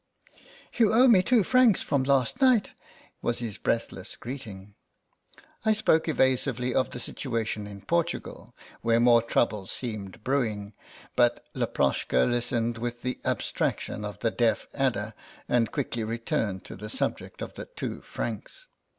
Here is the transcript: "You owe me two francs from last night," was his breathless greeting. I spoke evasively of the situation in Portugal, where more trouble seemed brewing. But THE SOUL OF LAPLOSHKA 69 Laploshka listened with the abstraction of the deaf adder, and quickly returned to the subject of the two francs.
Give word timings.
"You 0.79 0.91
owe 0.91 1.07
me 1.07 1.21
two 1.21 1.43
francs 1.43 1.83
from 1.83 2.01
last 2.01 2.41
night," 2.41 2.71
was 3.21 3.37
his 3.37 3.59
breathless 3.59 4.15
greeting. 4.15 4.73
I 5.63 5.73
spoke 5.73 6.07
evasively 6.09 6.73
of 6.73 6.89
the 6.89 6.97
situation 6.97 7.67
in 7.67 7.81
Portugal, 7.81 8.55
where 8.81 8.99
more 8.99 9.21
trouble 9.21 9.67
seemed 9.67 10.23
brewing. 10.23 10.73
But 11.15 11.35
THE 11.35 11.37
SOUL 11.37 11.43
OF 11.43 11.69
LAPLOSHKA 11.69 11.91
69 11.93 11.93
Laploshka 11.93 12.31
listened 12.31 12.77
with 12.79 13.01
the 13.03 13.19
abstraction 13.23 14.03
of 14.03 14.19
the 14.21 14.31
deaf 14.31 14.65
adder, 14.73 15.13
and 15.47 15.71
quickly 15.71 16.03
returned 16.03 16.65
to 16.65 16.75
the 16.75 16.89
subject 16.89 17.43
of 17.43 17.53
the 17.53 17.65
two 17.65 18.01
francs. 18.01 18.69